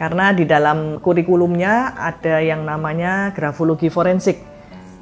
karena 0.00 0.32
di 0.32 0.48
dalam 0.48 0.96
kurikulumnya 1.02 1.92
ada 1.98 2.40
yang 2.40 2.64
namanya 2.64 3.36
grafologi 3.36 3.92
forensik. 3.92 4.40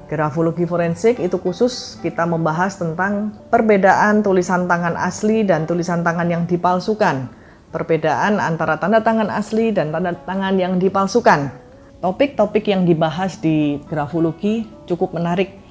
Grafologi 0.09 0.65
forensik 0.65 1.21
itu 1.21 1.37
khusus 1.39 2.01
kita 2.01 2.25
membahas 2.25 2.81
tentang 2.81 3.37
perbedaan 3.53 4.25
tulisan 4.25 4.65
tangan 4.67 4.97
asli 4.97 5.45
dan 5.45 5.69
tulisan 5.69 6.01
tangan 6.03 6.27
yang 6.27 6.49
dipalsukan. 6.49 7.31
Perbedaan 7.69 8.41
antara 8.41 8.81
tanda 8.81 9.05
tangan 9.05 9.29
asli 9.29 9.71
dan 9.71 9.93
tanda 9.93 10.17
tangan 10.17 10.57
yang 10.57 10.81
dipalsukan. 10.81 11.53
Topik-topik 12.01 12.65
yang 12.67 12.89
dibahas 12.89 13.37
di 13.39 13.79
grafologi 13.87 14.65
cukup 14.89 15.13
menarik 15.15 15.68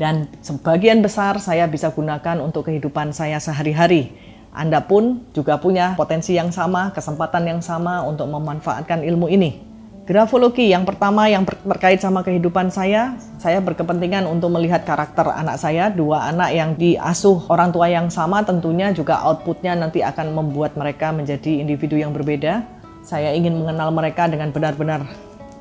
dan 0.00 0.32
sebagian 0.40 1.04
besar 1.04 1.36
saya 1.36 1.68
bisa 1.68 1.92
gunakan 1.92 2.40
untuk 2.40 2.72
kehidupan 2.72 3.12
saya 3.12 3.36
sehari-hari. 3.36 4.08
Anda 4.50 4.80
pun 4.80 5.28
juga 5.36 5.60
punya 5.60 5.92
potensi 5.94 6.34
yang 6.34 6.48
sama, 6.48 6.88
kesempatan 6.96 7.44
yang 7.44 7.60
sama 7.60 8.00
untuk 8.02 8.26
memanfaatkan 8.32 9.04
ilmu 9.04 9.28
ini. 9.28 9.60
Grafologi 10.08 10.72
yang 10.72 10.82
pertama 10.82 11.30
yang 11.30 11.46
berkait 11.46 12.02
sama 12.02 12.26
kehidupan 12.26 12.72
saya, 12.72 13.14
saya 13.38 13.62
berkepentingan 13.62 14.26
untuk 14.26 14.50
melihat 14.50 14.82
karakter 14.82 15.22
anak 15.30 15.54
saya, 15.60 15.86
dua 15.86 16.34
anak 16.34 16.50
yang 16.50 16.74
diasuh 16.74 17.46
orang 17.46 17.70
tua 17.70 17.86
yang 17.86 18.10
sama 18.10 18.42
tentunya 18.42 18.90
juga 18.90 19.22
outputnya 19.22 19.78
nanti 19.78 20.02
akan 20.02 20.34
membuat 20.34 20.74
mereka 20.74 21.14
menjadi 21.14 21.62
individu 21.62 21.94
yang 21.94 22.10
berbeda. 22.10 22.66
Saya 23.06 23.30
ingin 23.38 23.54
mengenal 23.54 23.94
mereka 23.94 24.26
dengan 24.26 24.50
benar-benar 24.50 25.06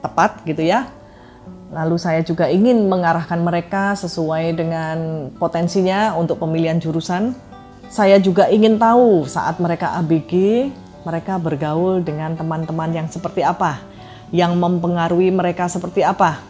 tepat 0.02 0.42
gitu 0.50 0.66
ya, 0.66 0.90
Lalu 1.70 2.02
saya 2.02 2.26
juga 2.26 2.50
ingin 2.50 2.90
mengarahkan 2.90 3.38
mereka 3.46 3.94
sesuai 3.94 4.58
dengan 4.58 5.30
potensinya 5.38 6.18
untuk 6.18 6.42
pemilihan 6.42 6.82
jurusan. 6.82 7.38
Saya 7.94 8.18
juga 8.18 8.50
ingin 8.50 8.82
tahu 8.82 9.30
saat 9.30 9.62
mereka 9.62 9.94
ABG, 10.02 10.66
mereka 11.06 11.38
bergaul 11.38 12.02
dengan 12.02 12.34
teman-teman 12.34 12.90
yang 12.90 13.06
seperti 13.06 13.46
apa, 13.46 13.82
yang 14.34 14.58
mempengaruhi 14.58 15.30
mereka 15.30 15.70
seperti 15.70 16.02
apa. 16.02 16.42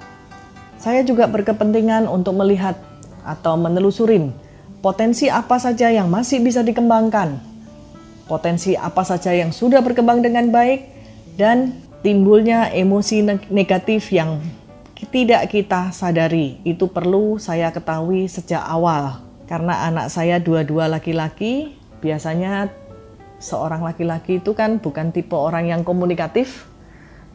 Saya 0.80 1.04
juga 1.04 1.28
berkepentingan 1.28 2.08
untuk 2.08 2.40
melihat 2.40 2.80
atau 3.28 3.60
menelusurin 3.60 4.32
potensi 4.80 5.28
apa 5.28 5.60
saja 5.60 5.92
yang 5.92 6.08
masih 6.08 6.40
bisa 6.40 6.64
dikembangkan, 6.64 7.36
potensi 8.32 8.80
apa 8.80 9.04
saja 9.04 9.36
yang 9.36 9.52
sudah 9.52 9.84
berkembang 9.84 10.24
dengan 10.24 10.48
baik, 10.48 10.88
dan 11.36 11.76
timbulnya 12.00 12.72
emosi 12.72 13.28
negatif 13.52 14.08
yang 14.16 14.40
tidak 15.08 15.48
kita 15.48 15.96
sadari. 15.96 16.60
Itu 16.68 16.92
perlu 16.92 17.40
saya 17.40 17.72
ketahui 17.72 18.28
sejak 18.28 18.60
awal. 18.60 19.24
Karena 19.48 19.88
anak 19.88 20.12
saya 20.12 20.38
dua-dua 20.38 20.92
laki-laki, 20.92 21.80
biasanya 22.04 22.68
seorang 23.40 23.82
laki-laki 23.82 24.44
itu 24.44 24.52
kan 24.52 24.84
bukan 24.84 25.16
tipe 25.16 25.34
orang 25.34 25.72
yang 25.72 25.82
komunikatif. 25.88 26.68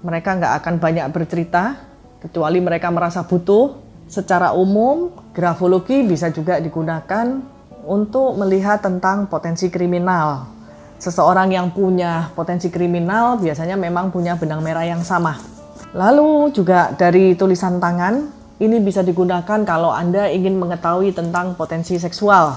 Mereka 0.05 0.37
nggak 0.37 0.55
akan 0.61 0.75
banyak 0.77 1.07
bercerita, 1.09 1.81
kecuali 2.21 2.61
mereka 2.61 2.93
merasa 2.93 3.25
butuh. 3.25 3.81
Secara 4.05 4.53
umum, 4.53 5.17
grafologi 5.33 6.05
bisa 6.05 6.29
juga 6.29 6.61
digunakan 6.61 7.41
untuk 7.89 8.37
melihat 8.37 8.85
tentang 8.85 9.25
potensi 9.33 9.73
kriminal. 9.73 10.53
Seseorang 11.01 11.49
yang 11.51 11.73
punya 11.73 12.29
potensi 12.37 12.69
kriminal 12.69 13.41
biasanya 13.41 13.81
memang 13.81 14.13
punya 14.13 14.37
benang 14.37 14.61
merah 14.61 14.85
yang 14.85 15.01
sama 15.01 15.54
Lalu 15.95 16.51
juga 16.51 16.91
dari 16.91 17.39
tulisan 17.39 17.79
tangan, 17.79 18.27
ini 18.59 18.83
bisa 18.83 19.07
digunakan 19.07 19.63
kalau 19.63 19.95
Anda 19.95 20.27
ingin 20.27 20.59
mengetahui 20.59 21.15
tentang 21.15 21.55
potensi 21.55 21.95
seksual. 22.03 22.51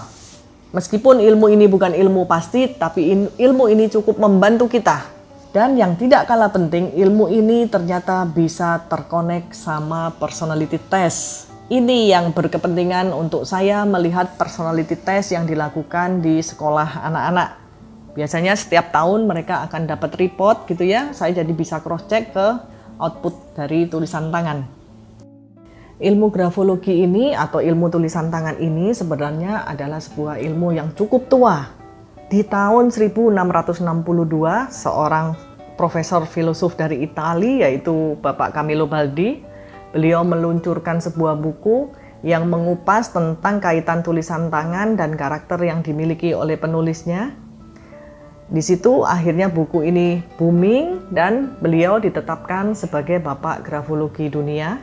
Meskipun 0.74 1.22
ilmu 1.22 1.46
ini 1.54 1.70
bukan 1.70 1.94
ilmu 1.94 2.26
pasti, 2.26 2.66
tapi 2.66 3.30
ilmu 3.38 3.70
ini 3.70 3.94
cukup 3.94 4.18
membantu 4.18 4.66
kita. 4.66 5.06
Dan 5.54 5.78
yang 5.78 5.94
tidak 6.02 6.26
kalah 6.26 6.50
penting, 6.50 6.98
ilmu 6.98 7.30
ini 7.30 7.70
ternyata 7.70 8.26
bisa 8.26 8.82
terkonek 8.90 9.54
sama 9.54 10.10
personality 10.18 10.82
test. 10.90 11.46
Ini 11.70 12.18
yang 12.18 12.34
berkepentingan 12.34 13.14
untuk 13.14 13.46
saya 13.46 13.86
melihat 13.86 14.34
personality 14.34 14.98
test 14.98 15.38
yang 15.38 15.46
dilakukan 15.46 16.26
di 16.26 16.42
sekolah 16.42 17.06
anak-anak. 17.06 17.50
Biasanya 18.18 18.58
setiap 18.58 18.90
tahun 18.90 19.30
mereka 19.30 19.62
akan 19.70 19.86
dapat 19.86 20.18
report 20.18 20.66
gitu 20.66 20.90
ya, 20.90 21.14
saya 21.14 21.38
jadi 21.38 21.54
bisa 21.54 21.78
cross 21.86 22.10
check 22.10 22.34
ke 22.34 22.77
output 22.98 23.58
dari 23.58 23.86
tulisan 23.90 24.30
tangan. 24.30 24.66
Ilmu 25.98 26.30
grafologi 26.30 27.02
ini 27.02 27.34
atau 27.34 27.58
ilmu 27.58 27.90
tulisan 27.90 28.30
tangan 28.30 28.62
ini 28.62 28.94
sebenarnya 28.94 29.66
adalah 29.66 29.98
sebuah 29.98 30.38
ilmu 30.38 30.78
yang 30.78 30.94
cukup 30.94 31.26
tua. 31.26 31.74
Di 32.30 32.46
tahun 32.46 32.94
1662, 32.94 33.82
seorang 34.70 35.34
profesor 35.74 36.28
filosof 36.30 36.78
dari 36.78 37.02
Italia 37.02 37.66
yaitu 37.66 38.14
Bapak 38.22 38.54
Camillo 38.54 38.86
Baldi, 38.86 39.42
beliau 39.90 40.22
meluncurkan 40.22 41.02
sebuah 41.02 41.40
buku 41.40 41.90
yang 42.22 42.46
mengupas 42.46 43.10
tentang 43.10 43.58
kaitan 43.58 44.06
tulisan 44.06 44.54
tangan 44.54 44.98
dan 44.98 45.18
karakter 45.18 45.58
yang 45.66 45.82
dimiliki 45.82 46.34
oleh 46.34 46.62
penulisnya 46.62 47.34
di 48.48 48.64
situ 48.64 49.04
akhirnya 49.04 49.52
buku 49.52 49.84
ini 49.92 50.24
booming 50.40 51.12
dan 51.12 51.60
beliau 51.60 52.00
ditetapkan 52.00 52.72
sebagai 52.72 53.20
Bapak 53.20 53.68
Grafologi 53.68 54.32
Dunia. 54.32 54.80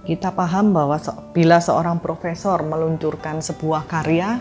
Kita 0.00 0.32
paham 0.32 0.72
bahwa 0.72 0.96
bila 1.36 1.60
seorang 1.60 2.00
profesor 2.00 2.64
meluncurkan 2.64 3.44
sebuah 3.44 3.84
karya, 3.84 4.40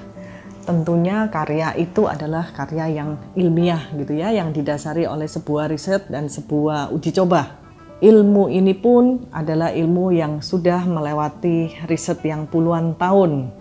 tentunya 0.64 1.28
karya 1.28 1.76
itu 1.76 2.08
adalah 2.08 2.48
karya 2.56 3.04
yang 3.04 3.20
ilmiah 3.36 3.92
gitu 4.00 4.16
ya, 4.16 4.32
yang 4.32 4.56
didasari 4.56 5.04
oleh 5.04 5.28
sebuah 5.28 5.68
riset 5.68 6.08
dan 6.08 6.32
sebuah 6.32 6.96
uji 6.96 7.12
coba. 7.12 7.59
Ilmu 8.00 8.47
ini 8.47 8.72
pun 8.72 9.28
adalah 9.35 9.76
ilmu 9.76 10.16
yang 10.16 10.40
sudah 10.40 10.88
melewati 10.88 11.76
riset 11.92 12.24
yang 12.24 12.47
puluhan 12.47 12.96
tahun. 12.96 13.52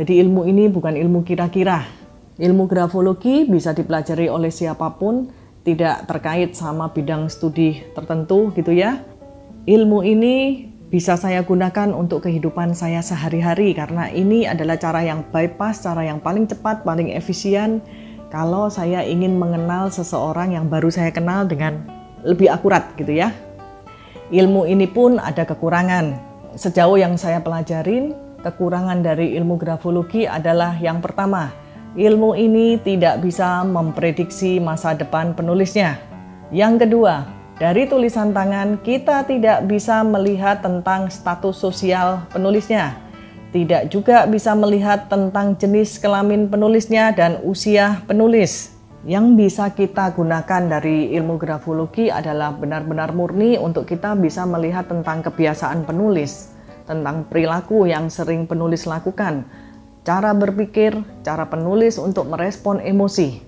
Jadi 0.00 0.16
ilmu 0.24 0.48
ini 0.48 0.72
bukan 0.72 0.96
ilmu 0.96 1.28
kira-kira, 1.28 1.84
Ilmu 2.38 2.70
grafologi 2.70 3.50
bisa 3.50 3.74
dipelajari 3.74 4.30
oleh 4.30 4.54
siapa 4.54 4.94
pun, 4.94 5.26
tidak 5.66 6.06
terkait 6.06 6.54
sama 6.54 6.86
bidang 6.94 7.26
studi 7.26 7.82
tertentu 7.98 8.54
gitu 8.54 8.70
ya. 8.70 9.02
Ilmu 9.66 10.06
ini 10.06 10.70
bisa 10.86 11.18
saya 11.18 11.42
gunakan 11.42 11.90
untuk 11.90 12.30
kehidupan 12.30 12.78
saya 12.78 13.02
sehari-hari 13.02 13.74
karena 13.74 14.06
ini 14.14 14.46
adalah 14.46 14.78
cara 14.78 15.02
yang 15.02 15.26
bypass, 15.34 15.82
cara 15.82 16.06
yang 16.06 16.22
paling 16.22 16.46
cepat, 16.46 16.86
paling 16.86 17.10
efisien 17.10 17.82
kalau 18.30 18.70
saya 18.70 19.02
ingin 19.02 19.34
mengenal 19.34 19.90
seseorang 19.90 20.54
yang 20.54 20.70
baru 20.70 20.94
saya 20.94 21.10
kenal 21.10 21.42
dengan 21.42 21.84
lebih 22.22 22.54
akurat 22.54 22.94
gitu 22.94 23.18
ya. 23.18 23.34
Ilmu 24.30 24.62
ini 24.70 24.86
pun 24.86 25.18
ada 25.18 25.42
kekurangan. 25.42 26.14
Sejauh 26.54 27.02
yang 27.02 27.18
saya 27.18 27.42
pelajarin, 27.42 28.14
kekurangan 28.46 29.02
dari 29.02 29.34
ilmu 29.34 29.58
grafologi 29.58 30.22
adalah 30.24 30.78
yang 30.78 31.02
pertama, 31.02 31.50
ilmu 31.96 32.36
ini 32.36 32.76
tidak 32.82 33.24
bisa 33.24 33.64
memprediksi 33.64 34.60
masa 34.60 34.92
depan 34.92 35.32
penulisnya. 35.32 35.96
Yang 36.52 36.84
kedua, 36.88 37.28
dari 37.56 37.88
tulisan 37.88 38.30
tangan 38.30 38.80
kita 38.84 39.24
tidak 39.24 39.64
bisa 39.66 40.04
melihat 40.04 40.60
tentang 40.60 41.08
status 41.08 41.56
sosial 41.56 42.24
penulisnya. 42.28 42.94
Tidak 43.48 43.88
juga 43.88 44.28
bisa 44.28 44.52
melihat 44.52 45.08
tentang 45.08 45.56
jenis 45.56 45.96
kelamin 45.96 46.52
penulisnya 46.52 47.16
dan 47.16 47.40
usia 47.42 48.04
penulis. 48.04 48.76
Yang 49.08 49.26
bisa 49.40 49.72
kita 49.72 50.12
gunakan 50.12 50.68
dari 50.68 51.16
ilmu 51.16 51.40
grafologi 51.40 52.12
adalah 52.12 52.52
benar-benar 52.52 53.16
murni 53.16 53.56
untuk 53.56 53.88
kita 53.88 54.12
bisa 54.20 54.44
melihat 54.44 54.84
tentang 54.84 55.24
kebiasaan 55.24 55.88
penulis, 55.88 56.52
tentang 56.84 57.24
perilaku 57.24 57.88
yang 57.88 58.12
sering 58.12 58.44
penulis 58.44 58.84
lakukan, 58.84 59.48
cara 60.08 60.32
berpikir, 60.32 60.96
cara 61.20 61.44
penulis 61.52 62.00
untuk 62.00 62.32
merespon 62.32 62.80
emosi. 62.80 63.47